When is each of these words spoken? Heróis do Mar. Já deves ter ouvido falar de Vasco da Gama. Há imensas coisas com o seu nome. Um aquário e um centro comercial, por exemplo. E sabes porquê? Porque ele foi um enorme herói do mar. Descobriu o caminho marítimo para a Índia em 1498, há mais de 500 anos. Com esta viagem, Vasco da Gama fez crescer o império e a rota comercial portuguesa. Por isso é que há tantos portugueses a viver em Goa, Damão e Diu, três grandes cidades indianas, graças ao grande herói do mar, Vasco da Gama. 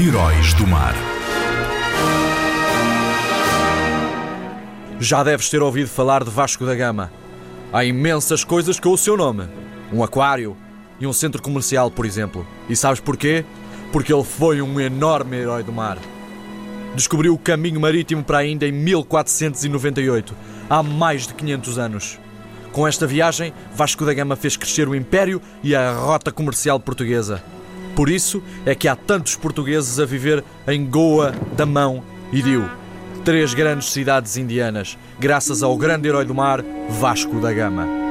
Heróis 0.00 0.54
do 0.54 0.66
Mar. 0.66 0.94
Já 4.98 5.22
deves 5.22 5.50
ter 5.50 5.62
ouvido 5.62 5.88
falar 5.88 6.24
de 6.24 6.30
Vasco 6.30 6.64
da 6.64 6.74
Gama. 6.74 7.12
Há 7.70 7.84
imensas 7.84 8.42
coisas 8.42 8.80
com 8.80 8.88
o 8.88 8.96
seu 8.96 9.18
nome. 9.18 9.46
Um 9.92 10.02
aquário 10.02 10.56
e 10.98 11.06
um 11.06 11.12
centro 11.12 11.42
comercial, 11.42 11.90
por 11.90 12.06
exemplo. 12.06 12.46
E 12.70 12.74
sabes 12.74 13.00
porquê? 13.00 13.44
Porque 13.92 14.12
ele 14.12 14.24
foi 14.24 14.62
um 14.62 14.80
enorme 14.80 15.36
herói 15.36 15.62
do 15.62 15.72
mar. 15.72 15.98
Descobriu 16.94 17.34
o 17.34 17.38
caminho 17.38 17.78
marítimo 17.78 18.24
para 18.24 18.38
a 18.38 18.46
Índia 18.46 18.66
em 18.66 18.72
1498, 18.72 20.34
há 20.70 20.82
mais 20.82 21.26
de 21.26 21.34
500 21.34 21.78
anos. 21.78 22.18
Com 22.72 22.88
esta 22.88 23.06
viagem, 23.06 23.52
Vasco 23.74 24.06
da 24.06 24.14
Gama 24.14 24.36
fez 24.36 24.56
crescer 24.56 24.88
o 24.88 24.94
império 24.94 25.40
e 25.62 25.76
a 25.76 25.92
rota 25.92 26.32
comercial 26.32 26.80
portuguesa. 26.80 27.42
Por 27.94 28.08
isso 28.08 28.42
é 28.64 28.74
que 28.74 28.88
há 28.88 28.96
tantos 28.96 29.36
portugueses 29.36 30.00
a 30.00 30.04
viver 30.04 30.42
em 30.66 30.84
Goa, 30.84 31.34
Damão 31.56 32.02
e 32.32 32.40
Diu, 32.40 32.64
três 33.24 33.54
grandes 33.54 33.90
cidades 33.90 34.36
indianas, 34.36 34.98
graças 35.18 35.62
ao 35.62 35.76
grande 35.76 36.08
herói 36.08 36.24
do 36.24 36.34
mar, 36.34 36.64
Vasco 36.88 37.40
da 37.40 37.52
Gama. 37.52 38.01